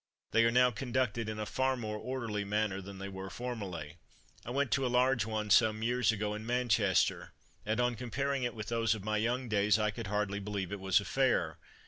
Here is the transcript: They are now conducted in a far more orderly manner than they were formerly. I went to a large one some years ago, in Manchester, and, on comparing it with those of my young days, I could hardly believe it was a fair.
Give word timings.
They 0.31 0.43
are 0.45 0.49
now 0.51 0.71
conducted 0.71 1.29
in 1.29 1.37
a 1.37 1.45
far 1.45 1.77
more 1.77 1.95
orderly 1.95 2.43
manner 2.43 2.81
than 2.81 2.97
they 2.97 3.07
were 3.07 3.29
formerly. 3.29 3.97
I 4.43 4.49
went 4.49 4.71
to 4.71 4.83
a 4.83 4.87
large 4.89 5.27
one 5.27 5.51
some 5.51 5.83
years 5.83 6.11
ago, 6.11 6.33
in 6.33 6.43
Manchester, 6.43 7.33
and, 7.67 7.79
on 7.79 7.93
comparing 7.93 8.41
it 8.41 8.55
with 8.55 8.69
those 8.69 8.95
of 8.95 9.05
my 9.05 9.17
young 9.17 9.47
days, 9.47 9.77
I 9.77 9.91
could 9.91 10.07
hardly 10.07 10.39
believe 10.39 10.71
it 10.71 10.79
was 10.79 10.99
a 11.01 11.05
fair. 11.05 11.59